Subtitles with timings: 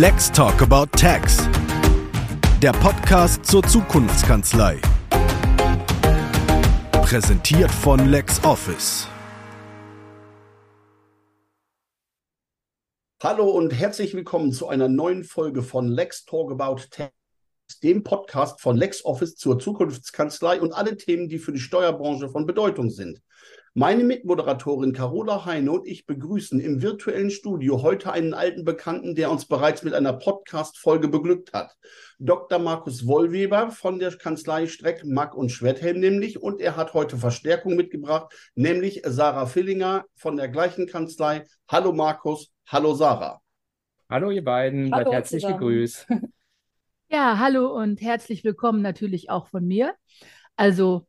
[0.00, 1.38] Let's Talk About Tax.
[2.62, 4.80] Der Podcast zur Zukunftskanzlei.
[6.92, 9.08] Präsentiert von LexOffice.
[13.20, 17.12] Hallo und herzlich willkommen zu einer neuen Folge von Lex Talk About Tax,
[17.82, 22.90] dem Podcast von LexOffice zur Zukunftskanzlei und alle Themen, die für die Steuerbranche von Bedeutung
[22.90, 23.20] sind.
[23.74, 29.30] Meine Mitmoderatorin Carola Heine und ich begrüßen im virtuellen Studio heute einen alten Bekannten, der
[29.30, 31.76] uns bereits mit einer Podcast-Folge beglückt hat.
[32.18, 32.58] Dr.
[32.58, 36.42] Markus Wollweber von der Kanzlei Streck, Mack und Schwerthelm nämlich.
[36.42, 41.44] Und er hat heute Verstärkung mitgebracht, nämlich Sarah Fillinger von der gleichen Kanzlei.
[41.68, 43.40] Hallo Markus, hallo Sarah.
[44.10, 45.60] Hallo ihr beiden, hallo, seid herzlich zusammen.
[45.60, 46.06] gegrüßt.
[47.10, 49.94] Ja, hallo und herzlich willkommen natürlich auch von mir.
[50.56, 51.06] Also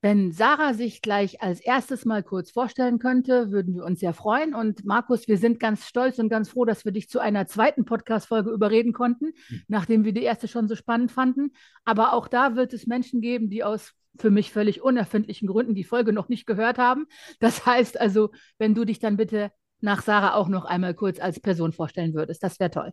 [0.00, 4.54] wenn Sarah sich gleich als erstes mal kurz vorstellen könnte, würden wir uns sehr freuen.
[4.54, 7.84] Und Markus, wir sind ganz stolz und ganz froh, dass wir dich zu einer zweiten
[7.84, 9.62] Podcast-Folge überreden konnten, mhm.
[9.68, 11.52] nachdem wir die erste schon so spannend fanden.
[11.84, 15.84] Aber auch da wird es Menschen geben, die aus für mich völlig unerfindlichen Gründen die
[15.84, 17.06] Folge noch nicht gehört haben.
[17.38, 21.38] Das heißt also, wenn du dich dann bitte nach Sarah auch noch einmal kurz als
[21.38, 22.92] Person vorstellen würdest, das wäre toll.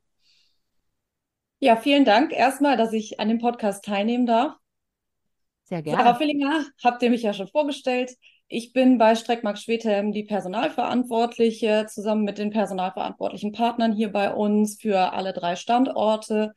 [1.59, 4.53] Ja, vielen Dank erstmal, dass ich an dem Podcast teilnehmen darf.
[5.63, 6.03] Sehr gerne.
[6.03, 8.11] Sarah Fillinger, habt ihr mich ja schon vorgestellt.
[8.47, 14.79] Ich bin bei Streckmark Schwedhelm die Personalverantwortliche, zusammen mit den personalverantwortlichen Partnern hier bei uns
[14.79, 16.53] für alle drei Standorte.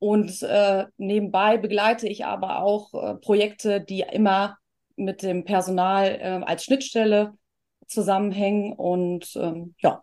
[0.00, 4.58] Und äh, nebenbei begleite ich aber auch äh, Projekte, die immer
[4.96, 7.34] mit dem Personal äh, als Schnittstelle
[7.86, 8.72] zusammenhängen.
[8.72, 10.02] Und ähm, ja.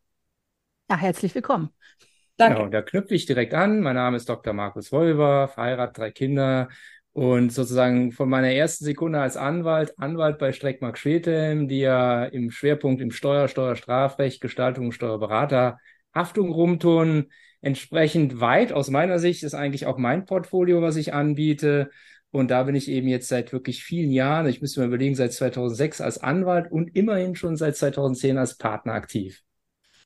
[0.90, 1.74] Ja, herzlich willkommen.
[2.40, 2.58] Danke.
[2.58, 3.82] Genau, da knüpfe ich direkt an.
[3.82, 4.54] Mein Name ist Dr.
[4.54, 6.70] Markus Wolver, verheiratet, drei Kinder,
[7.12, 12.50] und sozusagen von meiner ersten Sekunde als Anwalt, Anwalt bei Streckmark Schwedhelm, die ja im
[12.50, 15.80] Schwerpunkt im Steuer, Steuerstrafrecht, Gestaltung, Steuerberater,
[16.16, 17.28] Haftung rumtun,
[17.60, 21.90] entsprechend weit aus meiner Sicht ist eigentlich auch mein Portfolio, was ich anbiete.
[22.32, 25.34] Und da bin ich eben jetzt seit wirklich vielen Jahren, ich müsste mir überlegen, seit
[25.34, 29.42] 2006 als Anwalt und immerhin schon seit 2010 als Partner aktiv.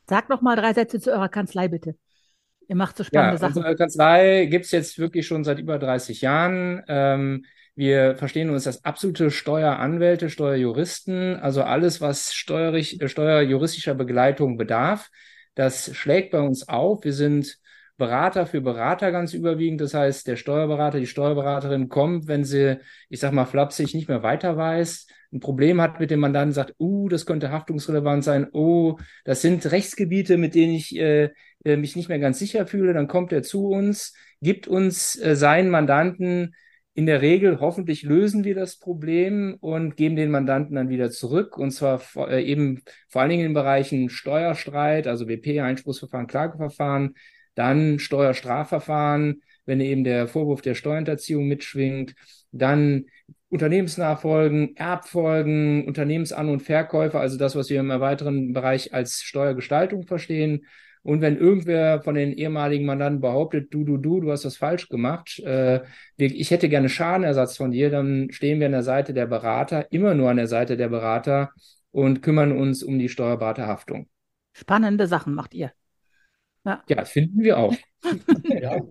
[0.10, 1.96] Sag noch mal drei Sätze zu eurer Kanzlei, bitte.
[2.68, 3.58] Ihr macht so spannende ja, Sachen.
[3.58, 6.84] Unsere Kanzlei gibt es jetzt wirklich schon seit über 30 Jahren.
[6.88, 14.58] Ähm, wir verstehen uns als absolute Steueranwälte, Steuerjuristen, also alles, was steuerlich, äh, steuerjuristischer Begleitung
[14.58, 15.10] bedarf.
[15.56, 17.04] Das schlägt bei uns auf.
[17.04, 17.58] Wir sind
[17.98, 19.82] Berater für Berater ganz überwiegend.
[19.82, 24.24] Das heißt, der Steuerberater, die Steuerberaterin kommt, wenn sie, ich sag mal flapsig, nicht mehr
[24.24, 28.98] weiter weiß, ein Problem hat mit dem Mandanten, sagt, uh, das könnte haftungsrelevant sein, oh,
[29.26, 31.32] das sind Rechtsgebiete, mit denen ich äh,
[31.66, 35.36] äh, mich nicht mehr ganz sicher fühle, dann kommt er zu uns, gibt uns äh,
[35.36, 36.54] seinen Mandanten
[36.96, 41.58] in der Regel, hoffentlich lösen wir das Problem und geben den Mandanten dann wieder zurück.
[41.58, 47.16] Und zwar äh, eben vor allen Dingen in den Bereichen Steuerstreit, also WP, Einspruchsverfahren, Klageverfahren,
[47.56, 52.14] dann Steuerstrafverfahren, wenn eben der Vorwurf der Steuerhinterziehung mitschwingt,
[52.52, 53.06] dann
[53.54, 60.66] Unternehmensnachfolgen, Erbfolgen, Unternehmensan- und Verkäufe, also das, was wir im erweiterten Bereich als Steuergestaltung verstehen.
[61.04, 64.90] Und wenn irgendwer von den ehemaligen Mandanten behauptet, du, du, du, du hast was falsch
[64.90, 65.82] gemacht, äh,
[66.18, 70.16] ich hätte gerne Schadenersatz von dir, dann stehen wir an der Seite der Berater, immer
[70.16, 71.52] nur an der Seite der Berater
[71.92, 74.08] und kümmern uns um die Steuerberaterhaftung.
[74.54, 75.74] Spannende Sachen macht ihr.
[76.66, 77.76] Ja, ja finden wir auch.
[78.44, 78.82] ja,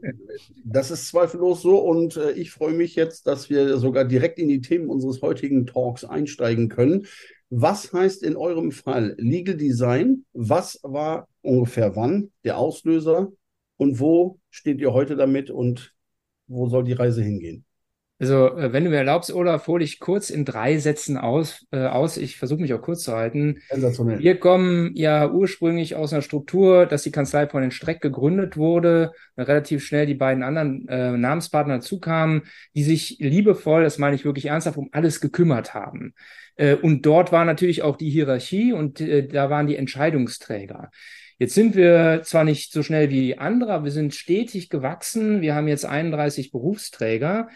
[0.64, 4.48] das ist zweifellos so und äh, ich freue mich jetzt, dass wir sogar direkt in
[4.48, 7.06] die Themen unseres heutigen Talks einsteigen können.
[7.50, 10.24] Was heißt in eurem Fall Legal Design?
[10.32, 13.30] Was war ungefähr wann der Auslöser
[13.76, 15.94] und wo steht ihr heute damit und
[16.46, 17.64] wo soll die Reise hingehen?
[18.22, 21.66] Also, äh, wenn du mir erlaubst, Olaf, hole ich kurz in drei Sätzen aus.
[21.72, 22.16] Äh, aus.
[22.16, 23.60] Ich versuche mich auch kurz zu halten.
[24.20, 29.10] Wir kommen ja ursprünglich aus einer Struktur, dass die Kanzlei von den Streck gegründet wurde,
[29.36, 32.42] relativ schnell die beiden anderen äh, Namenspartner dazukamen,
[32.76, 36.14] die sich liebevoll, das meine ich wirklich ernsthaft, um alles gekümmert haben.
[36.54, 40.92] Äh, und dort war natürlich auch die Hierarchie und äh, da waren die Entscheidungsträger.
[41.40, 45.40] Jetzt sind wir zwar nicht so schnell wie andere, aber wir sind stetig gewachsen.
[45.40, 47.48] Wir haben jetzt 31 Berufsträger.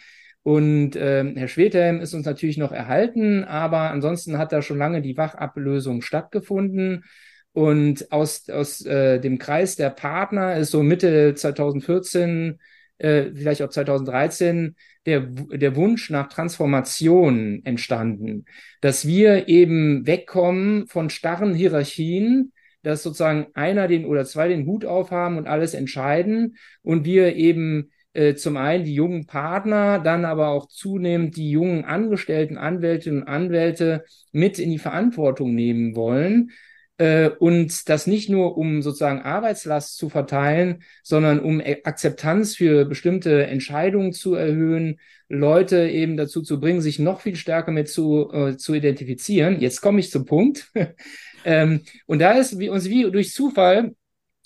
[0.47, 5.03] Und äh, Herr Schwedhelm ist uns natürlich noch erhalten, aber ansonsten hat da schon lange
[5.03, 7.03] die Wachablösung stattgefunden.
[7.51, 12.61] Und aus, aus äh, dem Kreis der Partner ist so Mitte 2014,
[12.99, 18.45] äh, vielleicht auch 2013, der, der Wunsch nach Transformation entstanden,
[18.81, 22.53] dass wir eben wegkommen von starren Hierarchien,
[22.85, 27.91] dass sozusagen einer den oder zwei den Hut aufhaben und alles entscheiden und wir eben
[28.17, 33.29] äh, zum einen die jungen Partner, dann aber auch zunehmend die jungen Angestellten, Anwältinnen und
[33.29, 36.51] Anwälte mit in die Verantwortung nehmen wollen.
[36.99, 43.47] äh, und das nicht nur, um sozusagen Arbeitslast zu verteilen, sondern um Akzeptanz für bestimmte
[43.47, 44.99] Entscheidungen zu erhöhen,
[45.29, 49.61] Leute eben dazu zu bringen, sich noch viel stärker mit zu, äh, zu identifizieren.
[49.61, 50.73] Jetzt komme ich zum Punkt.
[51.45, 53.95] ähm, und da ist wie, uns wie durch Zufall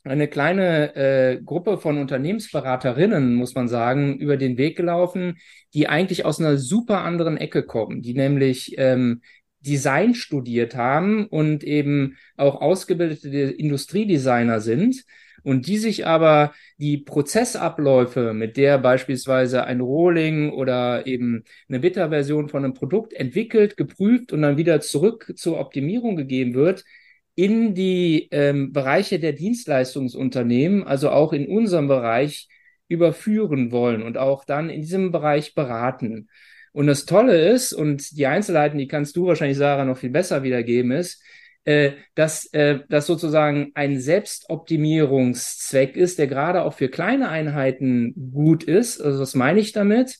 [0.05, 5.38] eine kleine äh, Gruppe von Unternehmensberaterinnen, muss man sagen, über den Weg gelaufen,
[5.75, 9.20] die eigentlich aus einer super anderen Ecke kommen, die nämlich ähm,
[9.61, 15.05] Design studiert haben und eben auch ausgebildete Industriedesigner sind
[15.43, 22.49] und die sich aber die Prozessabläufe, mit der beispielsweise ein Rolling oder eben eine Beta-Version
[22.49, 26.85] von einem Produkt entwickelt, geprüft und dann wieder zurück zur Optimierung gegeben wird,
[27.34, 32.48] in die ähm, Bereiche der Dienstleistungsunternehmen, also auch in unserem Bereich,
[32.88, 36.28] überführen wollen und auch dann in diesem Bereich beraten.
[36.72, 40.42] Und das Tolle ist, und die Einzelheiten, die kannst du wahrscheinlich, Sarah, noch viel besser
[40.42, 41.22] wiedergeben, ist,
[41.64, 48.64] äh, dass äh, das sozusagen ein Selbstoptimierungszweck ist, der gerade auch für kleine Einheiten gut
[48.64, 49.00] ist.
[49.00, 50.18] Also was meine ich damit?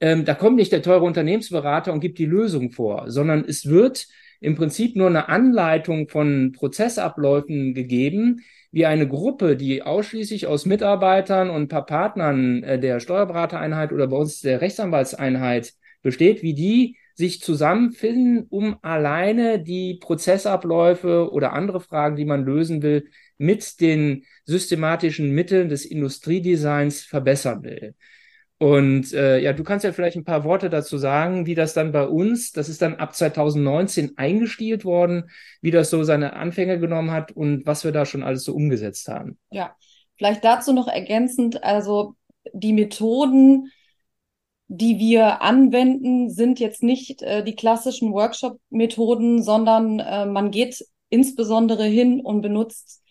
[0.00, 4.08] Ähm, da kommt nicht der teure Unternehmensberater und gibt die Lösung vor, sondern es wird
[4.42, 8.42] im Prinzip nur eine Anleitung von Prozessabläufen gegeben,
[8.72, 14.08] wie eine Gruppe, die ausschließlich aus Mitarbeitern und ein paar Partnern äh, der Steuerberatereinheit oder
[14.08, 21.80] bei uns der Rechtsanwaltseinheit besteht, wie die sich zusammenfinden, um alleine die Prozessabläufe oder andere
[21.80, 23.08] Fragen, die man lösen will,
[23.38, 27.94] mit den systematischen Mitteln des Industriedesigns verbessern will.
[28.62, 31.90] Und äh, ja, du kannst ja vielleicht ein paar Worte dazu sagen, wie das dann
[31.90, 35.30] bei uns, das ist dann ab 2019 eingestielt worden,
[35.62, 39.08] wie das so seine Anfänge genommen hat und was wir da schon alles so umgesetzt
[39.08, 39.36] haben.
[39.50, 39.74] Ja,
[40.16, 42.14] vielleicht dazu noch ergänzend, also
[42.52, 43.72] die Methoden,
[44.68, 51.86] die wir anwenden, sind jetzt nicht äh, die klassischen Workshop-Methoden, sondern äh, man geht insbesondere
[51.86, 53.02] hin und benutzt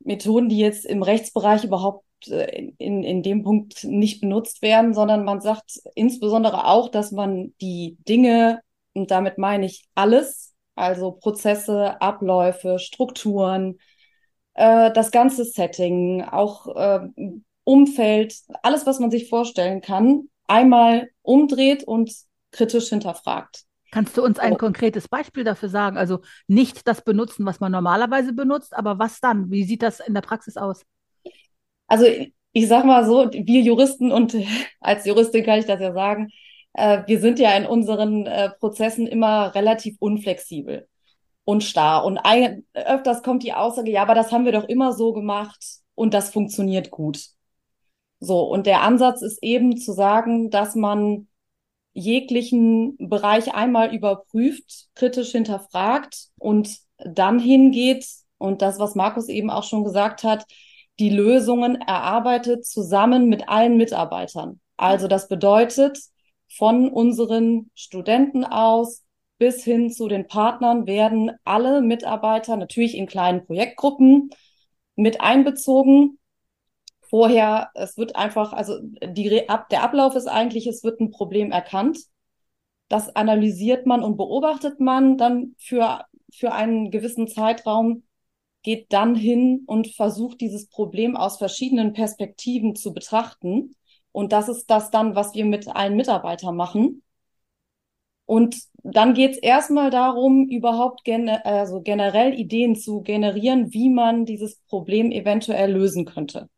[0.00, 5.40] Methoden, die jetzt im Rechtsbereich überhaupt in, in dem Punkt nicht benutzt werden, sondern man
[5.40, 8.60] sagt insbesondere auch, dass man die Dinge,
[8.92, 13.78] und damit meine ich alles, also Prozesse, Abläufe, Strukturen,
[14.54, 17.00] äh, das ganze Setting, auch äh,
[17.64, 22.12] Umfeld, alles, was man sich vorstellen kann, einmal umdreht und
[22.50, 23.64] kritisch hinterfragt.
[23.92, 25.96] Kannst du uns ein konkretes Beispiel dafür sagen?
[25.96, 29.50] Also nicht das benutzen, was man normalerweise benutzt, aber was dann?
[29.50, 30.84] Wie sieht das in der Praxis aus?
[31.90, 32.06] Also
[32.52, 34.34] ich sag mal so, wir Juristen und
[34.80, 36.30] als Juristin kann ich das ja sagen,
[36.74, 40.88] äh, wir sind ja in unseren äh, Prozessen immer relativ unflexibel
[41.44, 42.04] und starr.
[42.04, 45.64] Und ein, öfters kommt die Aussage, ja, aber das haben wir doch immer so gemacht
[45.94, 47.20] und das funktioniert gut.
[48.20, 51.28] So, und der Ansatz ist eben zu sagen, dass man
[51.92, 58.06] jeglichen Bereich einmal überprüft, kritisch hinterfragt und dann hingeht
[58.38, 60.44] und das, was Markus eben auch schon gesagt hat,
[61.00, 64.60] die Lösungen erarbeitet zusammen mit allen Mitarbeitern.
[64.76, 65.98] Also das bedeutet,
[66.48, 69.04] von unseren Studenten aus
[69.38, 74.30] bis hin zu den Partnern werden alle Mitarbeiter natürlich in kleinen Projektgruppen
[74.96, 76.18] mit einbezogen.
[77.00, 81.98] Vorher, es wird einfach, also die, der Ablauf ist eigentlich, es wird ein Problem erkannt.
[82.88, 88.02] Das analysiert man und beobachtet man dann für, für einen gewissen Zeitraum
[88.62, 93.74] geht dann hin und versucht, dieses Problem aus verschiedenen Perspektiven zu betrachten.
[94.12, 97.02] Und das ist das dann, was wir mit allen Mitarbeitern machen.
[98.26, 104.24] Und dann geht es erstmal darum, überhaupt gen also generell Ideen zu generieren, wie man
[104.24, 106.48] dieses Problem eventuell lösen könnte.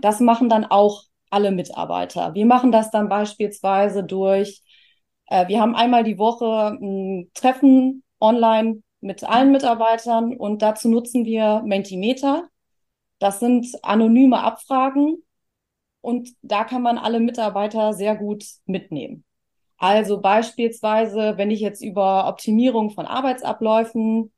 [0.00, 2.34] Das machen dann auch alle Mitarbeiter.
[2.34, 4.62] Wir machen das dann beispielsweise durch,
[5.26, 11.24] äh, wir haben einmal die Woche ein Treffen online mit allen Mitarbeitern und dazu nutzen
[11.26, 12.48] wir Mentimeter.
[13.18, 15.22] Das sind anonyme Abfragen
[16.00, 19.24] und da kann man alle Mitarbeiter sehr gut mitnehmen.
[19.76, 24.32] Also beispielsweise, wenn ich jetzt über Optimierung von Arbeitsabläufen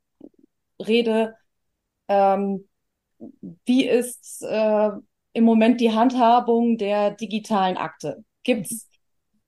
[0.79, 1.35] rede,
[2.07, 2.67] ähm,
[3.65, 4.89] wie ist äh,
[5.33, 8.23] im Moment die Handhabung der digitalen Akte?
[8.43, 8.89] Gibt's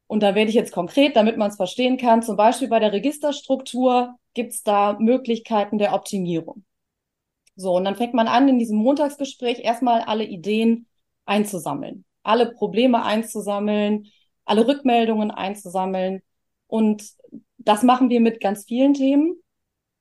[0.07, 2.93] und da werde ich jetzt konkret, damit man es verstehen kann, zum Beispiel bei der
[2.93, 6.63] Registerstruktur gibt es da Möglichkeiten der Optimierung.
[7.55, 10.87] So, und dann fängt man an, in diesem Montagsgespräch erstmal alle Ideen
[11.25, 14.07] einzusammeln, alle Probleme einzusammeln,
[14.45, 16.21] alle Rückmeldungen einzusammeln.
[16.67, 17.11] Und
[17.57, 19.35] das machen wir mit ganz vielen Themen.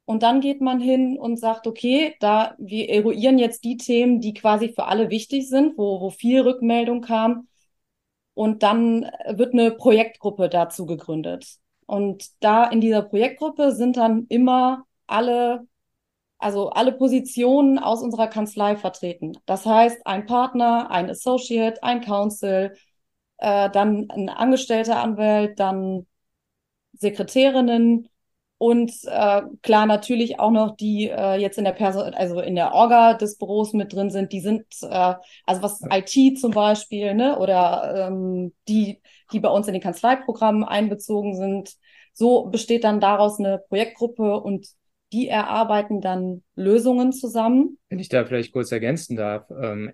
[0.05, 4.35] Und dann geht man hin und sagt, okay, da wir eruieren jetzt die Themen, die
[4.35, 7.49] quasi für alle wichtig sind, wo, wo viel Rückmeldung kam.
[8.37, 11.57] Und dann wird eine Projektgruppe dazu gegründet.
[11.87, 15.67] Und da in dieser Projektgruppe sind dann immer alle
[16.39, 19.39] also alle Positionen aus unserer Kanzlei vertreten.
[19.47, 22.77] Das heißt, ein Partner, ein Associate, ein Counsel,
[23.39, 26.07] äh, dann ein angestellter Anwalt, dann
[26.93, 28.09] Sekretärinnen
[28.59, 32.73] und äh, klar natürlich auch noch die äh, jetzt in der Person, also in der
[32.73, 37.39] Orga des Büros mit drin sind, die sind, äh, also was IT zum Beispiel, ne,
[37.39, 41.77] oder ähm, die, die bei uns in den Kanzleiprogrammen einbezogen sind.
[42.15, 44.67] So besteht dann daraus eine Projektgruppe und
[45.13, 47.79] die erarbeiten dann Lösungen zusammen.
[47.89, 49.49] Wenn ich da vielleicht kurz ergänzen darf.
[49.51, 49.93] Ähm,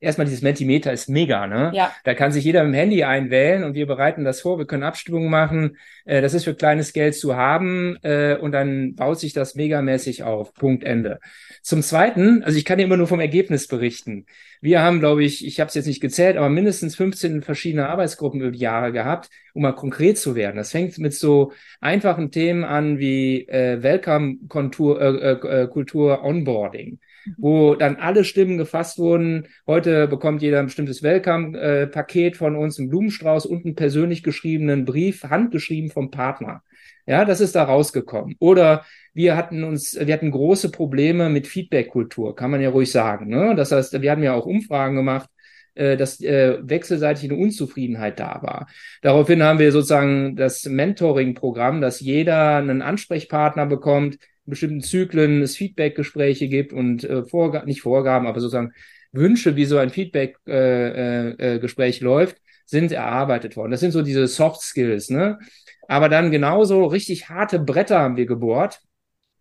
[0.00, 1.72] erstmal dieses Mentimeter ist mega, ne?
[1.74, 1.92] Ja.
[2.04, 4.82] Da kann sich jeder mit dem Handy einwählen und wir bereiten das vor, wir können
[4.82, 5.76] Abstimmungen machen.
[6.06, 10.22] Äh, das ist für kleines Geld zu haben äh, und dann baut sich das megamäßig
[10.22, 10.54] auf.
[10.54, 11.20] Punkt Ende.
[11.60, 14.24] Zum Zweiten, also ich kann dir immer nur vom Ergebnis berichten.
[14.62, 18.40] Wir haben, glaube ich, ich habe es jetzt nicht gezählt, aber mindestens 15 verschiedene Arbeitsgruppen
[18.40, 20.56] über die Jahre gehabt, um mal konkret zu werden.
[20.56, 26.98] Das fängt mit so einfachen Themen an wie äh, Welcome-Kultur äh, äh, Kultur Onboarding.
[27.36, 29.48] Wo dann alle Stimmen gefasst wurden.
[29.66, 35.24] Heute bekommt jeder ein bestimmtes Welcome-Paket von uns, einen Blumenstrauß und einen persönlich geschriebenen Brief,
[35.24, 36.62] handgeschrieben vom Partner.
[37.06, 38.36] Ja, das ist da rausgekommen.
[38.38, 43.28] Oder wir hatten uns, wir hatten große Probleme mit Feedback-Kultur, kann man ja ruhig sagen.
[43.28, 43.54] Ne?
[43.54, 45.28] Das heißt, wir haben ja auch Umfragen gemacht,
[45.74, 48.68] äh, dass äh, wechselseitig eine Unzufriedenheit da war.
[49.02, 56.48] Daraufhin haben wir sozusagen das Mentoring-Programm, dass jeder einen Ansprechpartner bekommt, bestimmten Zyklen es Feedback-Gespräche
[56.48, 58.72] gibt und äh, Vorgaben, nicht Vorgaben, aber sozusagen
[59.12, 62.36] Wünsche, wie so ein Feedback-Gespräch äh, äh, läuft,
[62.66, 63.70] sind erarbeitet worden.
[63.70, 65.38] Das sind so diese Soft Skills, ne?
[65.86, 68.80] Aber dann genauso richtig harte Bretter haben wir gebohrt,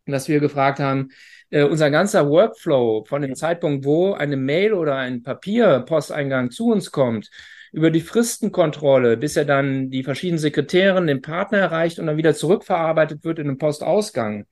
[0.06, 1.10] dass wir gefragt haben,
[1.50, 6.92] äh, unser ganzer Workflow von dem Zeitpunkt, wo eine Mail oder ein Papierposteingang zu uns
[6.92, 7.30] kommt,
[7.72, 12.36] über die Fristenkontrolle, bis er dann die verschiedenen Sekretären den Partner erreicht und dann wieder
[12.36, 14.46] zurückverarbeitet wird in den Postausgang.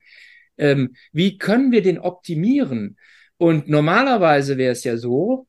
[0.58, 2.96] Ähm, wie können wir den optimieren?
[3.36, 5.46] Und normalerweise wäre es ja so,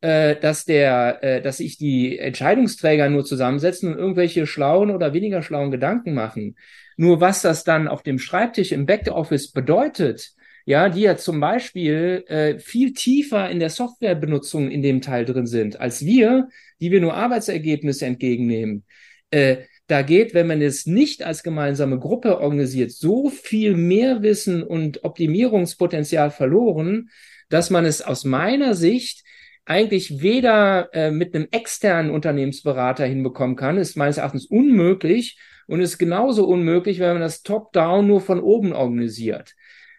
[0.00, 5.42] äh, dass der, äh, dass sich die Entscheidungsträger nur zusammensetzen und irgendwelche schlauen oder weniger
[5.42, 6.56] schlauen Gedanken machen.
[6.96, 10.32] Nur was das dann auf dem Schreibtisch im Backoffice bedeutet,
[10.64, 15.46] ja, die ja zum Beispiel äh, viel tiefer in der Softwarebenutzung in dem Teil drin
[15.46, 16.48] sind, als wir,
[16.80, 18.84] die wir nur Arbeitsergebnisse entgegennehmen.
[19.30, 19.58] Äh,
[19.92, 25.04] da geht, wenn man es nicht als gemeinsame Gruppe organisiert, so viel mehr Wissen und
[25.04, 27.10] Optimierungspotenzial verloren,
[27.50, 29.22] dass man es aus meiner Sicht
[29.66, 35.98] eigentlich weder äh, mit einem externen Unternehmensberater hinbekommen kann, ist meines Erachtens unmöglich und ist
[35.98, 39.54] genauso unmöglich, wenn man das Top-Down nur von oben organisiert.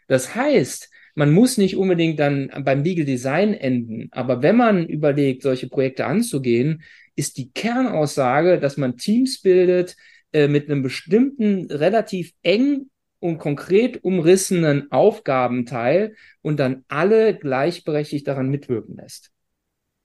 [0.08, 5.44] Das heißt, man muss nicht unbedingt dann beim Legal Design enden, aber wenn man überlegt,
[5.44, 6.82] solche Projekte anzugehen,
[7.16, 9.96] ist die Kernaussage, dass man Teams bildet
[10.32, 12.90] äh, mit einem bestimmten relativ eng
[13.20, 19.32] und konkret umrissenen Aufgabenteil und dann alle gleichberechtigt daran mitwirken lässt.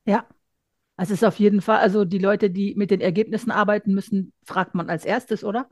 [0.05, 0.27] Ja,
[0.97, 4.33] also es ist auf jeden Fall, also die Leute, die mit den Ergebnissen arbeiten müssen,
[4.45, 5.69] fragt man als erstes, oder?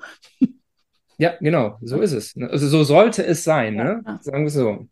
[1.19, 2.37] Ja, genau, so ist es.
[2.37, 4.03] Also so sollte es sein, ja, ne?
[4.05, 4.19] Ja.
[4.21, 4.89] Sagen wir so.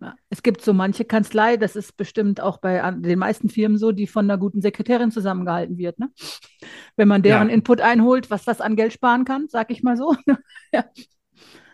[0.00, 0.14] Ja.
[0.30, 4.06] Es gibt so manche Kanzlei, das ist bestimmt auch bei den meisten Firmen so, die
[4.06, 5.98] von einer guten Sekretärin zusammengehalten wird.
[5.98, 6.08] Ne?
[6.96, 7.54] Wenn man deren ja.
[7.54, 10.16] Input einholt, was das an Geld sparen kann, sag ich mal so.
[10.72, 10.84] ja.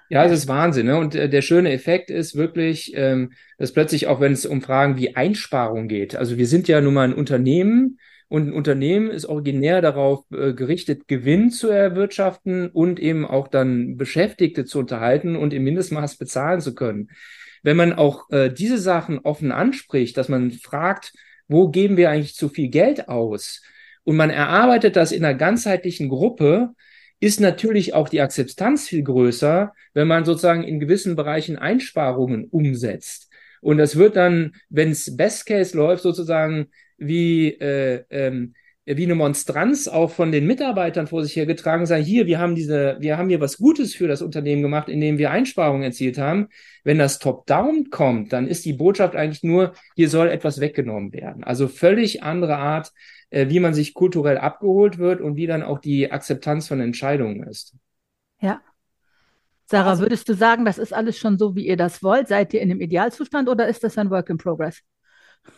[0.08, 0.86] Ja, es ist Wahnsinn.
[0.86, 0.98] Ne?
[0.98, 4.96] Und äh, der schöne Effekt ist wirklich, ähm, dass plötzlich auch, wenn es um Fragen
[4.96, 9.26] wie Einsparung geht, also wir sind ja nun mal ein Unternehmen und ein Unternehmen ist
[9.26, 15.52] originär darauf äh, gerichtet, Gewinn zu erwirtschaften und eben auch dann Beschäftigte zu unterhalten und
[15.52, 17.08] im Mindestmaß bezahlen zu können.
[17.62, 21.12] Wenn man auch äh, diese Sachen offen anspricht, dass man fragt,
[21.48, 23.62] wo geben wir eigentlich zu viel Geld aus?
[24.04, 26.74] Und man erarbeitet das in einer ganzheitlichen Gruppe,
[27.18, 33.30] ist natürlich auch die Akzeptanz viel größer, wenn man sozusagen in gewissen Bereichen Einsparungen umsetzt.
[33.60, 38.54] Und das wird dann, wenn es Best Case läuft, sozusagen wie, äh, ähm,
[38.86, 42.04] wie eine Monstranz auch von den Mitarbeitern vor sich hergetragen sein.
[42.04, 45.30] Hier, wir haben diese, wir haben hier was Gutes für das Unternehmen gemacht, indem wir
[45.30, 46.48] Einsparungen erzielt haben.
[46.84, 51.42] Wenn das Top-Down kommt, dann ist die Botschaft eigentlich nur, hier soll etwas weggenommen werden.
[51.42, 52.92] Also völlig andere Art
[53.30, 57.42] äh, wie man sich kulturell abgeholt wird und wie dann auch die Akzeptanz von Entscheidungen
[57.42, 57.74] ist.
[58.40, 58.60] Ja.
[59.68, 62.28] Sarah, also, würdest du sagen, das ist alles schon so, wie ihr das wollt?
[62.28, 64.80] Seid ihr in einem Idealzustand oder ist das ein Work in Progress?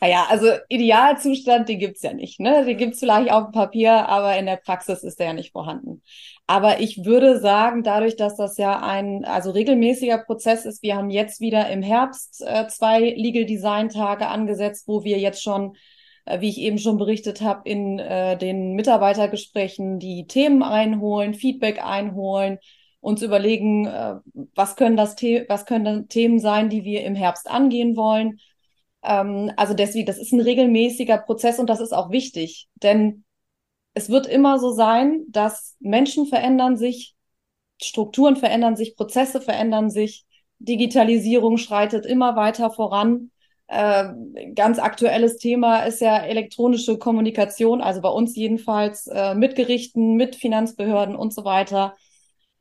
[0.00, 2.38] Naja, also Idealzustand, den gibt es ja nicht.
[2.38, 2.64] Ne?
[2.64, 5.52] Den gibt es vielleicht auf dem Papier, aber in der Praxis ist der ja nicht
[5.52, 6.02] vorhanden.
[6.46, 11.10] Aber ich würde sagen, dadurch, dass das ja ein also regelmäßiger Prozess ist, wir haben
[11.10, 15.76] jetzt wieder im Herbst äh, zwei Legal Design Tage angesetzt, wo wir jetzt schon
[16.26, 21.84] äh, wie ich eben schon berichtet habe, in äh, den Mitarbeitergesprächen die Themen einholen, Feedback
[21.84, 22.58] einholen
[23.00, 24.16] uns überlegen, äh,
[24.54, 28.40] was können das The was können Themen sein, die wir im Herbst angehen wollen.
[29.02, 33.24] Ähm, also deswegen, das ist ein regelmäßiger Prozess und das ist auch wichtig, denn
[33.94, 37.14] es wird immer so sein, dass Menschen verändern sich,
[37.82, 40.24] Strukturen verändern sich, Prozesse verändern sich,
[40.58, 43.30] Digitalisierung schreitet immer weiter voran.
[43.68, 44.04] Äh,
[44.54, 50.36] ganz aktuelles Thema ist ja elektronische Kommunikation, also bei uns jedenfalls äh, mit Gerichten, mit
[50.36, 51.96] Finanzbehörden und so weiter.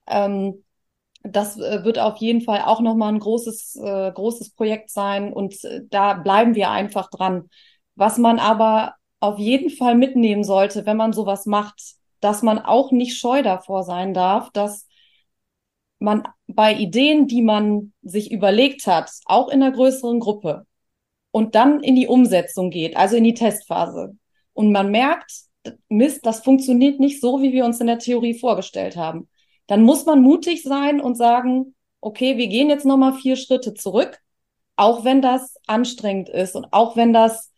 [0.08, 0.64] Ähm,
[1.24, 5.64] das äh, wird auf jeden Fall auch nochmal ein großes, äh, großes Projekt sein und
[5.64, 7.50] äh, da bleiben wir einfach dran.
[7.96, 12.92] Was man aber auf jeden Fall mitnehmen sollte, wenn man sowas macht, dass man auch
[12.92, 14.88] nicht scheu davor sein darf, dass
[16.00, 20.66] man bei Ideen, die man sich überlegt hat, auch in einer größeren Gruppe
[21.32, 24.16] und dann in die Umsetzung geht, also in die Testphase.
[24.54, 25.32] Und man merkt,
[25.90, 29.28] Mist, das funktioniert nicht so, wie wir uns in der Theorie vorgestellt haben.
[29.68, 34.20] Dann muss man mutig sein und sagen, okay, wir gehen jetzt nochmal vier Schritte zurück,
[34.76, 37.52] auch wenn das anstrengend ist und auch wenn das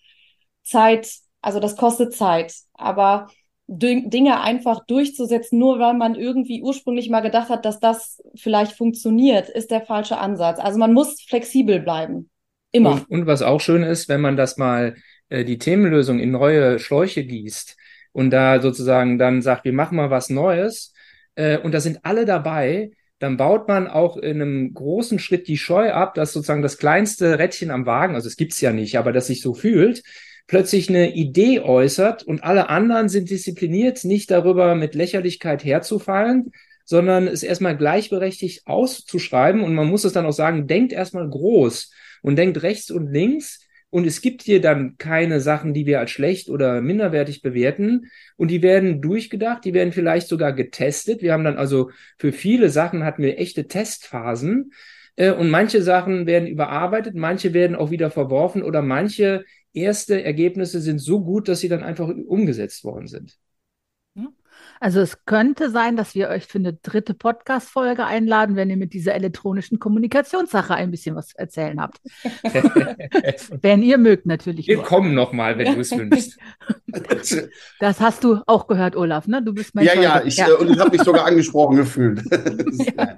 [0.64, 1.12] Zeit,
[1.42, 2.54] also das kostet Zeit.
[2.74, 3.28] Aber
[3.68, 9.48] Dinge einfach durchzusetzen, nur weil man irgendwie ursprünglich mal gedacht hat, dass das vielleicht funktioniert,
[9.48, 10.60] ist der falsche Ansatz.
[10.60, 12.30] Also man muss flexibel bleiben.
[12.72, 12.94] Immer.
[12.94, 14.96] Und, und was auch schön ist, wenn man das mal
[15.30, 17.78] äh, die Themenlösung in neue Schläuche gießt
[18.12, 20.94] und da sozusagen dann sagt, wir machen mal was Neues
[21.40, 25.58] äh, und da sind alle dabei, dann baut man auch in einem großen Schritt die
[25.58, 29.14] Scheu ab, dass sozusagen das kleinste Rädchen am Wagen, also es gibt's ja nicht, aber
[29.14, 30.04] dass sich so fühlt,
[30.48, 36.52] plötzlich eine Idee äußert und alle anderen sind diszipliniert, nicht darüber mit Lächerlichkeit herzufallen,
[36.84, 39.62] sondern es erstmal gleichberechtigt auszuschreiben.
[39.62, 41.92] Und man muss es dann auch sagen, denkt erstmal groß
[42.24, 46.12] und denkt rechts und links und es gibt hier dann keine Sachen, die wir als
[46.12, 51.22] schlecht oder minderwertig bewerten und die werden durchgedacht, die werden vielleicht sogar getestet.
[51.22, 54.74] Wir haben dann also für viele Sachen hatten wir echte Testphasen
[55.16, 59.44] äh, und manche Sachen werden überarbeitet, manche werden auch wieder verworfen oder manche
[59.74, 63.38] erste Ergebnisse sind so gut, dass sie dann einfach umgesetzt worden sind.
[64.80, 68.94] Also es könnte sein, dass wir euch für eine dritte Podcast-Folge einladen, wenn ihr mit
[68.94, 72.00] dieser elektronischen Kommunikationssache ein bisschen was zu erzählen habt.
[73.62, 74.68] wenn ihr mögt, natürlich.
[74.68, 74.86] Wir nur.
[74.86, 76.38] kommen nochmal, wenn du es wünschst.
[77.80, 79.44] Das hast du auch gehört, Olaf, ne?
[79.44, 80.48] Du bist mein Ja, ja, ich, ja.
[80.48, 82.22] Äh, und ich habe mich sogar angesprochen gefühlt.
[82.98, 83.18] Ja.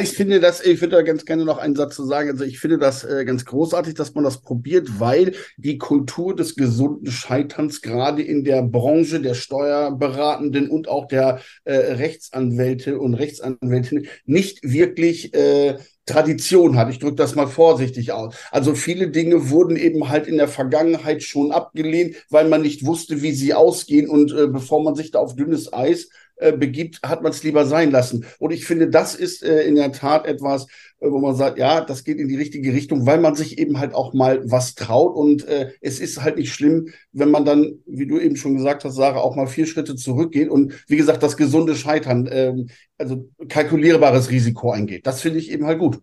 [0.00, 2.30] Ich finde das, ich würde da ganz gerne noch einen Satz zu sagen.
[2.30, 6.56] Also ich finde das äh, ganz großartig, dass man das probiert, weil die Kultur des
[6.56, 14.06] gesunden Scheiterns gerade in der Branche der Steuerberatenden und auch der äh, Rechtsanwälte und Rechtsanwältinnen
[14.24, 15.76] nicht wirklich äh,
[16.06, 16.90] Tradition hat.
[16.90, 18.34] Ich drücke das mal vorsichtig aus.
[18.50, 23.22] Also viele Dinge wurden eben halt in der Vergangenheit schon abgelehnt, weil man nicht wusste,
[23.22, 24.08] wie sie ausgehen.
[24.08, 27.64] Und äh, bevor man sich da auf dünnes Eis äh, begibt, hat man es lieber
[27.64, 28.26] sein lassen.
[28.40, 30.66] Und ich finde, das ist äh, in der Tat etwas,
[30.98, 33.78] äh, wo man sagt, ja, das geht in die richtige Richtung, weil man sich eben
[33.78, 35.14] halt auch mal was traut.
[35.14, 38.84] Und äh, es ist halt nicht schlimm, wenn man dann, wie du eben schon gesagt
[38.84, 42.52] hast, Sarah, auch mal vier Schritte zurückgeht und wie gesagt, das gesunde Scheitern, äh,
[42.98, 45.06] also kalkulierbares Risiko eingeht.
[45.06, 46.00] Das finde ich eben halt gut.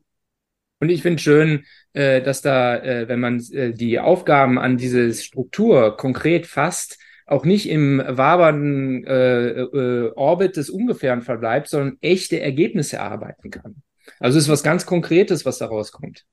[0.79, 6.47] Und ich finde schön, äh, dass da, wenn man die Aufgaben an diese Struktur konkret
[6.47, 6.97] fasst,
[7.31, 13.81] auch nicht im wabernden äh, äh, Orbit des Ungefähren verbleibt, sondern echte Ergebnisse erarbeiten kann.
[14.19, 16.25] Also es ist was ganz Konkretes, was da rauskommt.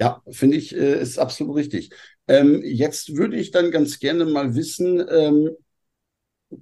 [0.00, 1.90] Ja, finde ich, äh, ist absolut richtig.
[2.26, 5.50] Ähm, jetzt würde ich dann ganz gerne mal wissen, ähm,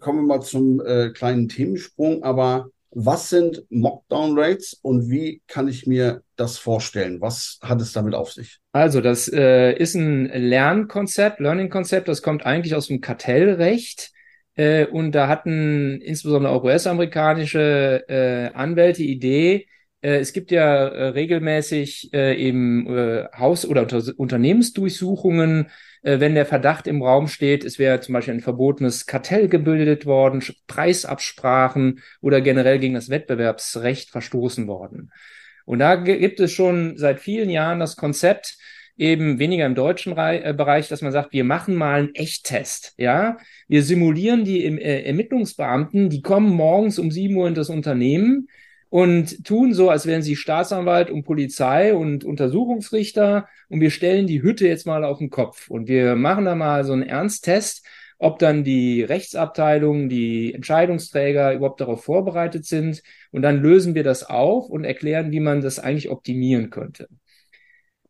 [0.01, 5.69] kommen wir mal zum äh, kleinen Themensprung, aber was sind Mockdown Rates und wie kann
[5.69, 7.21] ich mir das vorstellen?
[7.21, 8.59] Was hat es damit auf sich?
[8.73, 14.13] Also, das äh, ist ein Lernkonzept, Learning-Konzept, das kommt eigentlich aus dem Kartellrecht.
[14.55, 19.67] Äh, und da hatten insbesondere auch US-amerikanische äh, Anwälte Idee, äh,
[20.11, 25.69] es gibt ja äh, regelmäßig äh, eben äh, Haus- oder Unter Unternehmensdurchsuchungen
[26.03, 30.05] äh, wenn der Verdacht im Raum steht, es wäre zum Beispiel ein verbotenes Kartell gebildet
[30.05, 35.13] worden, Preisabsprachen oder generell gegen das Wettbewerbsrecht verstoßen worden.
[35.65, 38.59] Und da gibt es schon seit vielen Jahren das Konzept,
[38.99, 43.39] eben weniger im deutschen äh, Bereich, dass man sagt, wir machen mal einen Echttest, ja.
[43.67, 48.49] Wir simulieren die äh, Ermittlungsbeamten, die kommen morgens um sieben Uhr in das Unternehmen,
[48.93, 54.43] und tun so, als wären sie Staatsanwalt und Polizei und Untersuchungsrichter und wir stellen die
[54.43, 57.87] Hütte jetzt mal auf den Kopf und wir machen da mal so einen Ernsttest,
[58.19, 64.25] ob dann die Rechtsabteilung, die Entscheidungsträger überhaupt darauf vorbereitet sind und dann lösen wir das
[64.29, 67.09] auf und erklären, wie man das eigentlich optimieren könnte.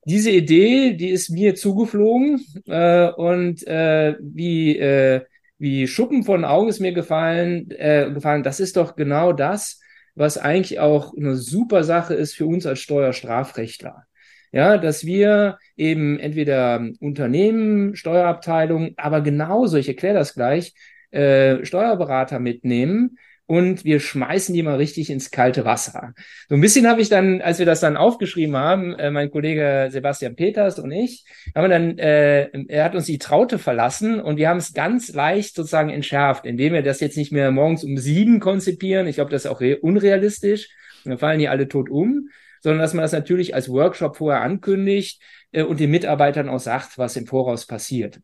[0.04, 5.20] Diese Idee, die ist mir zugeflogen äh, und äh, wie äh,
[5.58, 8.42] wie Schuppen von Augen ist mir gefallen, äh, gefallen.
[8.42, 9.78] Das ist doch genau das,
[10.14, 14.04] was eigentlich auch eine super Sache ist für uns als Steuerstrafrechtler.
[14.52, 20.74] Ja, dass wir eben entweder Unternehmen, Steuerabteilung, aber genauso, ich erkläre das gleich,
[21.10, 23.16] äh, Steuerberater mitnehmen,
[23.52, 26.14] und wir schmeißen die mal richtig ins kalte Wasser.
[26.48, 29.88] So ein bisschen habe ich dann, als wir das dann aufgeschrieben haben, äh, mein Kollege
[29.90, 34.48] Sebastian Peters und ich, haben dann, äh, er hat uns die Traute verlassen und wir
[34.48, 38.40] haben es ganz leicht sozusagen entschärft, indem wir das jetzt nicht mehr morgens um sieben
[38.40, 39.06] konzipieren.
[39.06, 40.70] Ich glaube, das ist auch unrealistisch.
[41.04, 42.30] Dann fallen die alle tot um,
[42.62, 46.96] sondern dass man das natürlich als Workshop vorher ankündigt äh, und den Mitarbeitern auch sagt,
[46.96, 48.18] was im Voraus passiert.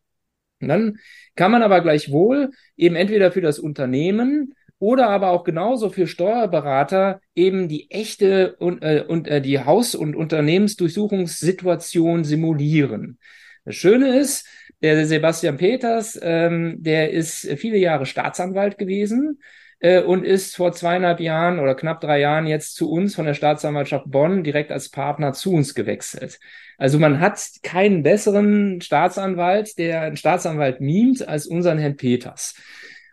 [0.63, 0.99] Und dann
[1.37, 7.21] kann man aber gleichwohl eben entweder für das Unternehmen oder aber auch genauso für Steuerberater
[7.35, 13.19] eben die echte und, äh, und äh, die Haus- und Unternehmensdurchsuchungssituation simulieren.
[13.65, 14.47] Das Schöne ist,
[14.81, 19.41] der Sebastian Peters, ähm, der ist viele Jahre Staatsanwalt gewesen
[19.81, 23.35] äh, und ist vor zweieinhalb Jahren oder knapp drei Jahren jetzt zu uns von der
[23.35, 26.39] Staatsanwaltschaft Bonn direkt als Partner zu uns gewechselt.
[26.77, 32.55] Also man hat keinen besseren Staatsanwalt, der einen Staatsanwalt mimt, als unseren Herrn Peters.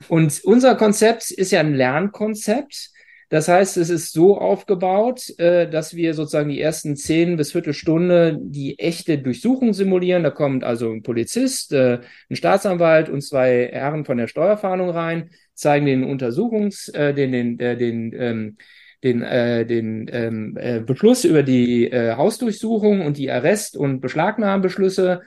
[0.08, 2.92] Und unser Konzept ist ja ein Lernkonzept.
[3.30, 8.38] Das heißt, es ist so aufgebaut, äh, dass wir sozusagen die ersten zehn bis Viertelstunde
[8.40, 10.24] die echte Durchsuchung simulieren.
[10.24, 15.32] Da kommt also ein Polizist, äh, ein Staatsanwalt und zwei Herren von der Steuerfahndung rein,
[15.56, 18.58] zeigen den Untersuchungs, äh, den, den, den, ähm,
[19.04, 25.22] den, äh, den ähm, äh, Beschluss über die Hausdurchsuchung und die Arrest- und Beschlagnahmebeschlüsse.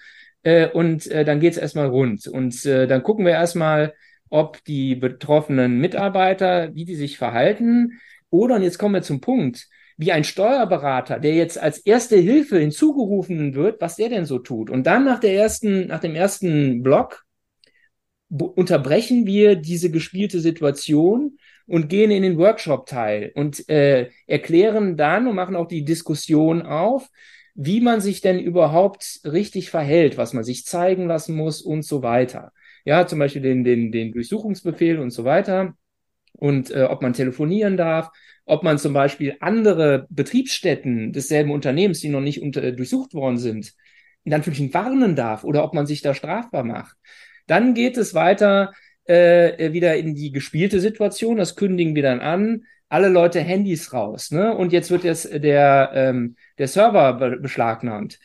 [0.73, 2.27] Und äh, dann geht's erstmal rund.
[2.29, 3.93] Und dann gucken wir erstmal,
[4.31, 8.01] ob die betroffenen Mitarbeiter, wie die sich verhalten.
[8.31, 12.59] Oder, und jetzt kommen wir zum Punkt, wie ein Steuerberater, der jetzt als erste Hilfe
[12.59, 14.71] hinzugerufen wird, was der denn so tut.
[14.71, 17.25] Und dann nach der ersten, nach dem ersten Block
[18.31, 25.35] unterbrechen wir diese gespielte Situation und gehen in den Workshop-Teil und äh, erklären dann und
[25.35, 27.09] machen auch die Diskussion auf,
[27.55, 32.03] wie man sich denn überhaupt richtig verhält, was man sich zeigen lassen muss und so
[32.03, 32.53] weiter
[32.89, 35.75] ja, zum Beispiel den, den, den Durchsuchungsbefehl und so weiter
[36.39, 38.09] und äh, ob man telefonieren darf,
[38.47, 43.37] ob man zum Beispiel andere Betriebsstätten desselben Unternehmens, die noch nicht unter, äh, durchsucht worden
[43.37, 43.75] sind,
[44.25, 46.97] in Anführungsstrichen warnen darf oder ob man sich da strafbar macht.
[47.47, 48.73] Dann geht es weiter
[49.05, 54.31] äh, wieder in die gespielte Situation, das kündigen wir dann an, alle Leute Handys raus,
[54.31, 54.57] ne?
[54.57, 58.19] Und jetzt wird jetzt der, ähm, der Server be beschlagnahmt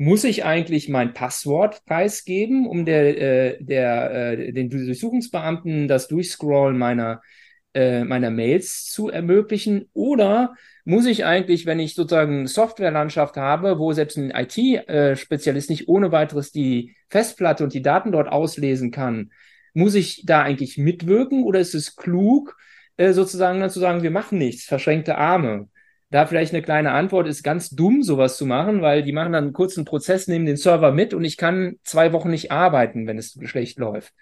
[0.00, 6.78] muss ich eigentlich mein Passwort preisgeben, um der, äh, der, äh, den Durchsuchungsbeamten das Durchscrollen
[6.78, 7.20] meiner,
[7.74, 9.90] äh, meiner Mails zu ermöglichen?
[9.92, 10.54] Oder
[10.86, 16.50] muss ich eigentlich, wenn ich sozusagen Softwarelandschaft habe, wo selbst ein IT-Spezialist nicht ohne weiteres
[16.50, 19.32] die Festplatte und die Daten dort auslesen kann,
[19.74, 22.56] muss ich da eigentlich mitwirken oder ist es klug,
[22.96, 25.68] äh, sozusagen dann zu sagen, wir machen nichts, verschränkte Arme?
[26.10, 29.44] Da vielleicht eine kleine Antwort ist ganz dumm, sowas zu machen, weil die machen dann
[29.44, 33.16] einen kurzen Prozess, nehmen den Server mit und ich kann zwei Wochen nicht arbeiten, wenn
[33.16, 34.12] es schlecht läuft.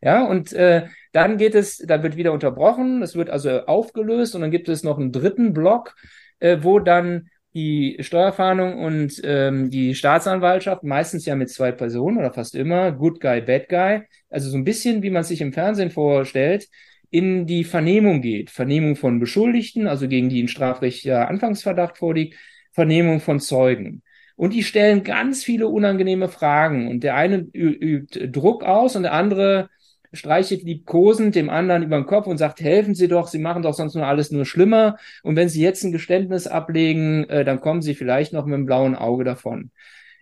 [0.00, 4.40] Ja, und äh, dann geht es, dann wird wieder unterbrochen, es wird also aufgelöst und
[4.40, 5.94] dann gibt es noch einen dritten Block,
[6.40, 12.32] äh, wo dann die Steuerfahndung und ähm, die Staatsanwaltschaft, meistens ja mit zwei Personen oder
[12.32, 15.90] fast immer, Good Guy, Bad Guy, also so ein bisschen, wie man sich im Fernsehen
[15.90, 16.68] vorstellt,
[17.14, 18.50] in die Vernehmung geht.
[18.50, 22.36] Vernehmung von Beschuldigten, also gegen die ein strafrechtlicher Anfangsverdacht vorliegt,
[22.72, 24.02] Vernehmung von Zeugen.
[24.34, 26.88] Und die stellen ganz viele unangenehme Fragen.
[26.88, 29.68] Und der eine übt Druck aus und der andere
[30.12, 33.74] streichelt liebkosend dem anderen über den Kopf und sagt, helfen Sie doch, Sie machen doch
[33.74, 34.96] sonst nur alles nur schlimmer.
[35.22, 38.66] Und wenn Sie jetzt ein Geständnis ablegen, äh, dann kommen Sie vielleicht noch mit dem
[38.66, 39.70] blauen Auge davon.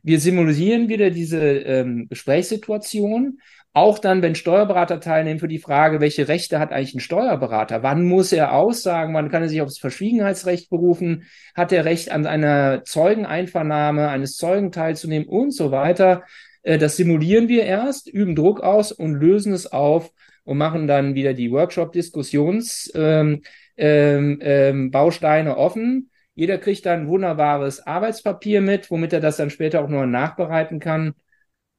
[0.03, 3.39] Wir simulieren wieder diese ähm, Gesprächssituation
[3.75, 7.83] auch dann, wenn Steuerberater teilnehmen, für die Frage, welche Rechte hat eigentlich ein Steuerberater?
[7.83, 9.15] Wann muss er aussagen?
[9.15, 11.25] Wann kann er sich aufs Verschwiegenheitsrecht berufen?
[11.55, 16.25] Hat er Recht an einer Zeugeneinvernahme, eines Zeugen teilzunehmen und so weiter?
[16.63, 20.13] Äh, das simulieren wir erst, üben Druck aus und lösen es auf
[20.45, 23.41] und machen dann wieder die Workshop-Diskussionsbausteine
[23.79, 26.11] ähm, ähm, ähm, offen.
[26.35, 31.15] Jeder kriegt dann wunderbares Arbeitspapier mit, womit er das dann später auch noch nachbereiten kann.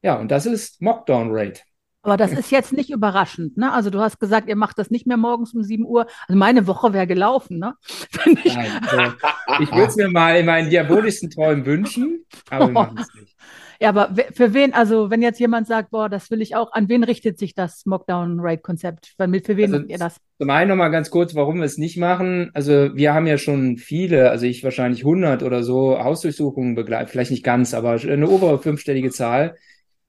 [0.02, 1.62] Ja, und das ist Mockdown Rate.
[2.04, 3.72] Aber das ist jetzt nicht überraschend, ne?
[3.72, 6.06] Also du hast gesagt, ihr macht das nicht mehr morgens um 7 Uhr.
[6.28, 7.76] Also meine Woche wäre gelaufen, ne?
[8.44, 9.14] ich Nein, also,
[9.62, 13.36] ich würde es mir mal in meinen diabolischsten Träumen wünschen, aber wir machen es nicht.
[13.82, 16.88] Ja, aber für wen, also wenn jetzt jemand sagt, boah, das will ich auch, an
[16.88, 19.16] wen richtet sich das Mockdown-Rate-Konzept?
[19.18, 20.22] Für wen also, ihr das?
[20.38, 22.50] Zum einen nochmal ganz kurz, warum wir es nicht machen.
[22.54, 27.32] Also wir haben ja schon viele, also ich wahrscheinlich 100 oder so Hausdurchsuchungen begleitet, vielleicht
[27.32, 29.58] nicht ganz, aber eine obere fünfstellige Zahl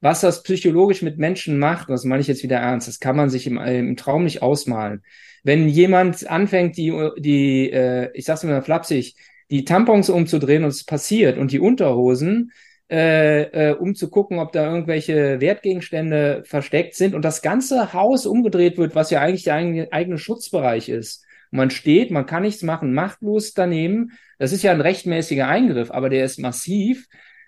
[0.05, 3.31] was das psychologisch mit Menschen macht, das meine ich jetzt wieder ernst, das kann man
[3.31, 5.03] sich im, im Traum nicht ausmalen.
[5.45, 9.17] Wenn jemand anfängt, die, die äh, ich sag's mal flapsig,
[9.51, 12.53] die Tampons umzudrehen und es passiert und die Unterhosen,
[12.91, 18.27] äh, äh, um zu gucken, ob da irgendwelche Wertgegenstände versteckt sind und das ganze Haus
[18.27, 21.25] umgedreht wird, was ja eigentlich der eigene, eigene Schutzbereich ist.
[21.51, 24.13] Man steht, man kann nichts machen, machtlos daneben.
[24.39, 27.07] Das ist ja ein rechtmäßiger Eingriff, aber der ist massiv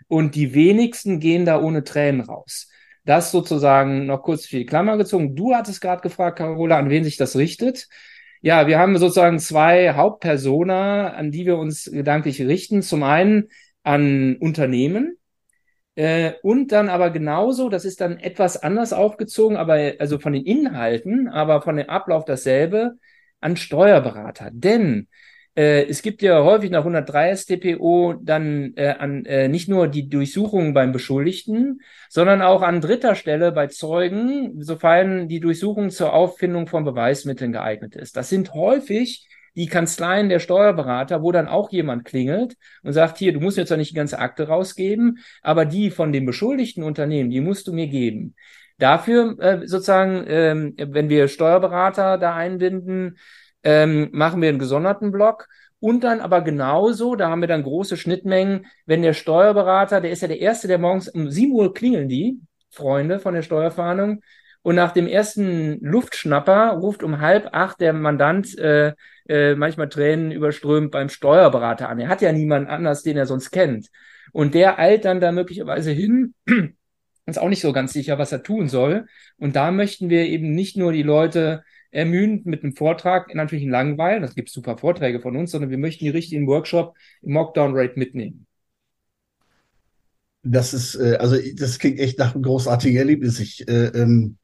[0.09, 2.71] und die wenigsten gehen da ohne Tränen raus.
[3.05, 5.37] Das sozusagen noch kurz für die Klammer gezogen.
[5.37, 7.89] Du hattest gerade gefragt, Carola, an wen sich das richtet.
[8.43, 12.83] Ja, wir haben sozusagen zwei Hauptpersona, an die wir uns gedanklich richten.
[12.83, 13.49] Zum einen
[13.83, 15.17] an Unternehmen,
[15.97, 20.45] äh, und dann aber genauso, das ist dann etwas anders aufgezogen, aber also von den
[20.45, 22.99] Inhalten, aber von dem Ablauf dasselbe,
[23.41, 24.51] an Steuerberater.
[24.53, 25.09] Denn
[25.57, 30.09] äh, es gibt ja häufig nach 103 StPO dann äh, an, äh, nicht nur die
[30.09, 36.67] Durchsuchungen beim Beschuldigten, sondern auch an dritter Stelle bei Zeugen, sofern die Durchsuchung zur Auffindung
[36.67, 38.17] von Beweismitteln geeignet ist.
[38.17, 43.33] Das sind häufig die Kanzleien der Steuerberater, wo dann auch jemand klingelt und sagt, hier,
[43.33, 47.31] du musst jetzt zwar nicht die ganze Akte rausgeben, aber die von dem beschuldigten Unternehmen,
[47.31, 48.35] die musst du mir geben.
[48.79, 53.17] Dafür äh, sozusagen, ähm, wenn wir Steuerberater da einbinden,
[53.67, 55.49] ähm, machen wir einen gesonderten Block.
[55.81, 60.23] Und dann aber genauso, da haben wir dann große Schnittmengen, wenn der Steuerberater, der ist
[60.23, 64.23] ja der Erste, der morgens um 7 Uhr klingeln die, Freunde von der Steuerfahndung,
[64.63, 68.95] und nach dem ersten Luftschnapper ruft um halb acht der Mandant äh,
[69.29, 72.01] äh, manchmal Tränen überströmt beim Steuerberater an.
[72.01, 73.89] Er hat ja niemanden anders, den er sonst kennt.
[74.33, 76.35] Und der eilt dann da möglicherweise hin,
[77.27, 79.07] ist auch nicht so ganz sicher, was er tun soll.
[79.37, 81.63] Und da möchten wir eben nicht nur die Leute
[81.97, 85.79] ermühen mit einem Vortrag, natürlich einen Langweil, das gibt super Vorträge von uns, sondern wir
[85.79, 88.47] möchten die richtigen Workshop im Mockdown-Rate mitnehmen.
[90.43, 93.41] Das ist, äh, also das klingt echt nach einem großartigen Erlebnis.
[93.41, 94.37] Ich äh, ähm,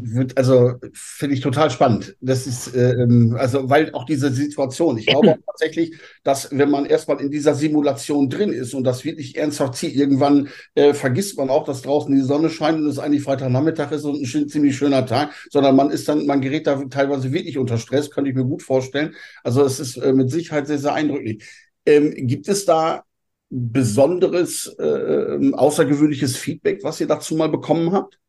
[0.00, 2.16] wird, also finde ich total spannend.
[2.20, 6.86] Das ist, äh, ähm, also, weil auch diese Situation, ich glaube tatsächlich, dass wenn man
[6.86, 11.50] erstmal in dieser Simulation drin ist und das wirklich ernsthaft zieht, irgendwann äh, vergisst man
[11.50, 14.76] auch, dass draußen die Sonne scheint und es eigentlich Freitagnachmittag ist und ein schön, ziemlich
[14.76, 18.36] schöner Tag, sondern man ist dann, man gerät da teilweise wirklich unter Stress, könnte ich
[18.36, 19.14] mir gut vorstellen.
[19.42, 21.44] Also es ist äh, mit Sicherheit sehr, sehr eindrücklich.
[21.86, 23.04] Ähm, gibt es da
[23.50, 28.19] besonderes, äh, ähm, außergewöhnliches Feedback, was ihr dazu mal bekommen habt?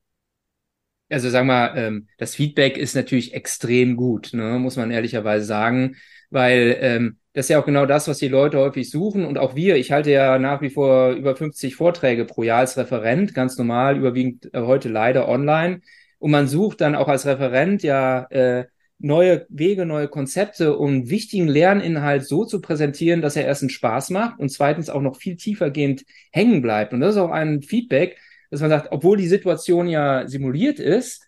[1.11, 5.95] Also sag mal, ähm, das Feedback ist natürlich extrem gut, ne, muss man ehrlicherweise sagen,
[6.29, 9.55] weil ähm, das ist ja auch genau das, was die Leute häufig suchen und auch
[9.55, 9.77] wir.
[9.77, 13.97] Ich halte ja nach wie vor über 50 Vorträge pro Jahr als Referent, ganz normal,
[13.97, 15.81] überwiegend äh, heute leider online.
[16.19, 18.65] Und man sucht dann auch als Referent ja äh,
[18.99, 24.39] neue Wege, neue Konzepte, um wichtigen Lerninhalt so zu präsentieren, dass er erstens Spaß macht
[24.39, 26.93] und zweitens auch noch viel tiefergehend hängen bleibt.
[26.93, 28.17] Und das ist auch ein Feedback,
[28.51, 31.23] dass man sagt, obwohl die Situation ja simuliert ist,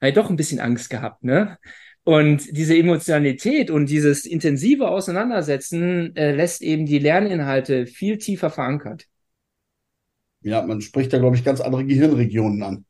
[0.00, 1.56] habe ich doch ein bisschen Angst gehabt, ne?
[2.02, 9.06] Und diese Emotionalität und dieses intensive Auseinandersetzen äh, lässt eben die Lerninhalte viel tiefer verankert.
[10.42, 12.84] Ja, man spricht da, glaube ich, ganz andere Gehirnregionen an.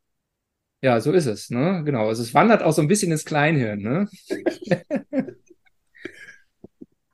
[0.82, 1.82] Ja, so ist es, ne?
[1.84, 2.08] Genau.
[2.08, 4.08] Also es wandert auch so ein bisschen ins Kleinhirn, ne?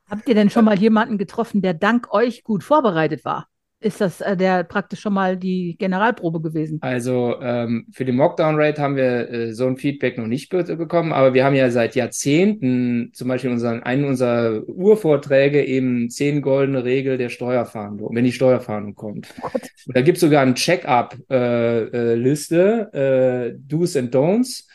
[0.08, 3.48] Habt ihr denn schon mal jemanden getroffen, der dank euch gut vorbereitet war?
[3.80, 6.78] Ist das äh, der praktisch schon mal die Generalprobe gewesen?
[6.82, 11.12] Also ähm, für den Mockdown-Rate haben wir äh, so ein Feedback noch nicht be bekommen,
[11.12, 16.84] aber wir haben ja seit Jahrzehnten zum Beispiel unseren, einen unserer Urvorträge eben zehn goldene
[16.84, 19.28] Regel der Steuerfahndung, wenn die Steuerfahndung kommt.
[19.42, 19.48] Oh
[19.86, 24.66] da gibt es sogar eine Check-up-Liste, äh, äh, Do's and Don'ts.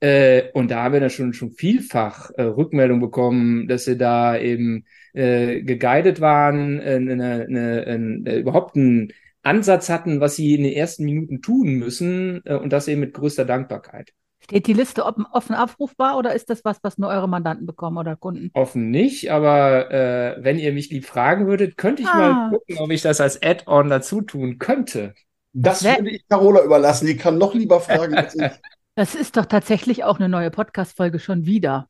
[0.00, 4.36] Äh, und da haben wir dann schon, schon vielfach äh, Rückmeldung bekommen, dass sie da
[4.36, 10.64] eben äh, geguided waren, äh, eine, eine, eine, überhaupt einen Ansatz hatten, was sie in
[10.64, 14.12] den ersten Minuten tun müssen äh, und das eben mit größter Dankbarkeit.
[14.42, 17.98] Steht die Liste offen, offen abrufbar oder ist das was, was nur eure Mandanten bekommen
[17.98, 18.50] oder Kunden?
[18.54, 22.16] Offen nicht, aber äh, wenn ihr mich lieb fragen würdet, könnte ich ah.
[22.16, 25.14] mal gucken, ob ich das als Add-on dazu tun könnte.
[25.52, 27.06] Das, das würde ich Carola überlassen.
[27.06, 28.42] Die kann noch lieber fragen als ich.
[28.96, 31.88] Das ist doch tatsächlich auch eine neue Podcast-Folge schon wieder.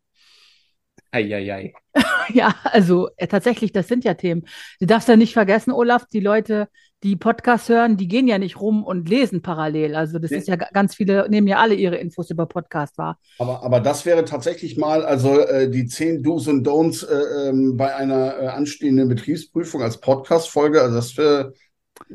[1.12, 1.74] Eieiei.
[2.32, 4.44] ja, also äh, tatsächlich, das sind ja Themen.
[4.78, 6.68] Du darfst ja nicht vergessen, Olaf, die Leute,
[7.02, 9.94] die Podcasts hören, die gehen ja nicht rum und lesen parallel.
[9.94, 10.36] Also das nee.
[10.36, 13.18] ist ja ganz viele, nehmen ja alle ihre Infos über Podcast wahr.
[13.38, 17.76] Aber, aber das wäre tatsächlich mal, also äh, die zehn Do's und Don'ts äh, ähm,
[17.76, 20.80] bei einer äh, anstehenden Betriebsprüfung als Podcast-Folge.
[20.82, 21.12] Also das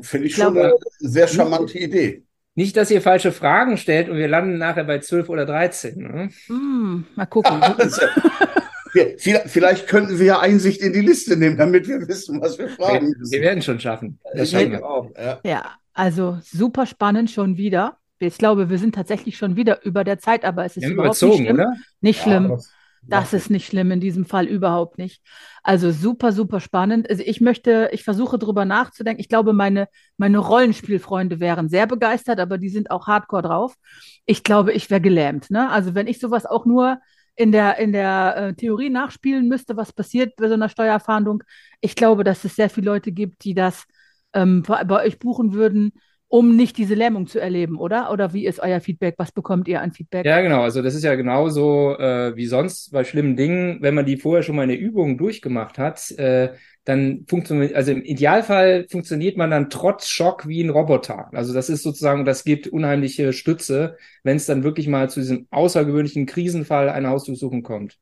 [0.00, 2.22] finde ich, ich schon glaube, eine sehr charmante Idee.
[2.54, 5.98] Nicht, dass ihr falsche Fragen stellt und wir landen nachher bei 12 oder 13.
[5.98, 6.30] Ne?
[6.48, 7.60] Mm, mal gucken.
[9.46, 13.08] Vielleicht könnten wir ja Einsicht in die Liste nehmen, damit wir wissen, was wir fragen
[13.16, 13.32] müssen.
[13.32, 14.18] Wir werden schon schaffen.
[14.34, 15.10] Das schaffen wir auch.
[15.16, 15.40] Ja.
[15.44, 15.70] ja.
[15.92, 17.96] Also super spannend schon wieder.
[18.18, 21.22] Ich glaube, wir sind tatsächlich schon wieder über der Zeit, aber es ist haben überhaupt
[21.22, 21.54] überzogen, nicht schlimm.
[21.54, 21.76] oder?
[22.00, 22.48] Nicht schlimm.
[22.48, 22.70] das,
[23.02, 25.22] Das ist nicht schlimm in diesem Fall überhaupt nicht.
[25.62, 27.08] Also super, super spannend.
[27.08, 29.20] Also ich möchte, ich versuche drüber nachzudenken.
[29.20, 33.74] Ich glaube, meine, meine Rollenspielfreunde wären sehr begeistert, aber die sind auch hardcore drauf.
[34.24, 35.50] Ich glaube, ich wäre gelähmt.
[35.50, 35.70] Ne?
[35.70, 36.98] Also wenn ich sowas auch nur
[37.36, 41.42] in der, in der äh, Theorie nachspielen müsste, was passiert bei so einer Steuerfahndung,
[41.80, 43.84] ich glaube, dass es sehr viele Leute gibt, die das
[44.34, 45.92] ähm, bei bei euch buchen würden,
[46.28, 48.10] um nicht diese Lähmung zu erleben, oder?
[48.10, 49.14] Oder wie ist euer Feedback?
[49.18, 50.26] Was bekommt ihr an Feedback?
[50.26, 50.62] Ja, genau.
[50.62, 54.42] Also das ist ja genauso äh, wie sonst bei schlimmen Dingen, wenn man die vorher
[54.42, 56.52] schon mal eine Übung durchgemacht hat, äh,
[56.84, 61.30] dann funktioniert, also im Idealfall funktioniert man dann trotz Schock wie ein Roboter.
[61.32, 65.46] Also das ist sozusagen, das gibt unheimliche Stütze, wenn es dann wirklich mal zu diesem
[65.50, 67.98] außergewöhnlichen Krisenfall einer Hausdurchsuchung kommt.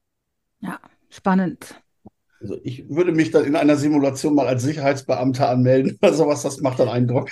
[0.61, 0.79] Ja,
[1.11, 1.83] spannend.
[2.41, 6.43] Also ich würde mich dann in einer Simulation mal als Sicherheitsbeamter anmelden oder sowas.
[6.43, 7.31] Das macht dann Eindruck.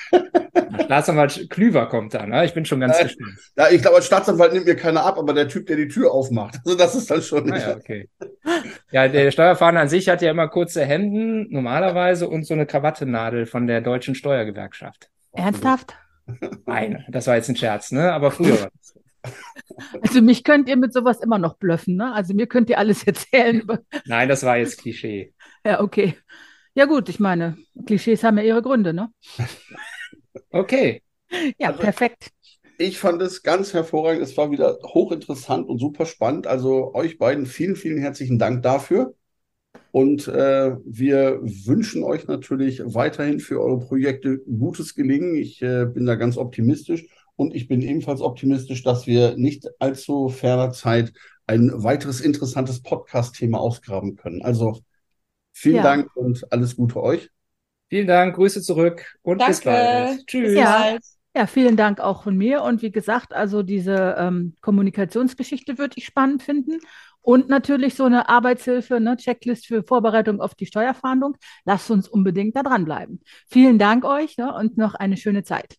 [0.85, 2.45] Staatsanwalt Klüver kommt da, ne?
[2.45, 3.35] Ich bin schon ganz Äh, gespannt.
[3.57, 6.13] Ja, ich glaube, als Staatsanwalt nimmt mir keiner ab, aber der Typ, der die Tür
[6.13, 6.57] aufmacht.
[6.65, 7.67] Also das ist dann schon Ah, nicht.
[7.67, 8.09] ja, okay.
[8.91, 13.47] Ja, der Steuerfahnder an sich hat ja immer kurze Hemden, normalerweise, und so eine Krawattennadel
[13.47, 15.11] von der deutschen Steuergewerkschaft.
[15.33, 15.95] Ernsthaft?
[16.67, 18.13] Nein, das war jetzt ein Scherz, ne?
[18.13, 18.95] Aber früher war das.
[19.67, 19.77] So.
[20.01, 22.13] Also mich könnt ihr mit sowas immer noch blöffen, ne?
[22.13, 23.63] Also mir könnt ihr alles erzählen.
[24.07, 25.33] Nein, das war jetzt Klischee.
[25.65, 26.17] Ja, okay.
[26.75, 27.57] Ja gut, ich meine,
[27.87, 29.13] Klischees haben ja ihre Gründe, ne?
[30.51, 31.03] Okay.
[31.59, 32.31] Ja, Also- perfekt.
[32.79, 34.23] Ich fand es ganz hervorragend.
[34.23, 36.47] Es war wieder hochinteressant und super spannend.
[36.47, 39.15] Also euch beiden vielen, vielen herzlichen Dank dafür.
[39.93, 45.37] Und äh, wir wünschen euch natürlich weiterhin für eure Projekte gutes Gelingen.
[45.37, 50.29] Ich äh, bin da ganz optimistisch und ich bin ebenfalls optimistisch, dass wir nicht allzu
[50.29, 51.13] ferner Zeit
[51.47, 54.43] ein weiteres interessantes Podcast-Thema ausgraben können.
[54.43, 54.81] Also
[55.53, 55.83] vielen Ja.
[55.83, 57.31] Dank und alles Gute euch.
[57.89, 59.65] Vielen Dank, Grüße zurück und bis Danke.
[59.65, 60.27] bald.
[60.27, 60.55] Tschüss.
[60.55, 60.99] Ja.
[61.35, 62.63] Ja, vielen Dank auch von mir.
[62.63, 66.79] Und wie gesagt, also diese ähm, Kommunikationsgeschichte würde ich spannend finden.
[67.23, 71.37] Und natürlich so eine Arbeitshilfe, eine Checklist für Vorbereitung auf die Steuerfahndung.
[71.65, 73.21] Lasst uns unbedingt da dranbleiben.
[73.49, 75.79] Vielen Dank euch ne, und noch eine schöne Zeit.